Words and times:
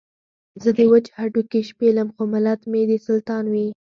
زه 0.63 0.69
دې 0.77 0.85
وچ 0.91 1.05
هډوکي 1.17 1.61
شپېلم 1.69 2.07
خو 2.15 2.21
ملت 2.33 2.61
مې 2.71 2.81
دې 2.89 2.97
سلطان 3.07 3.43
وي. 3.53 3.67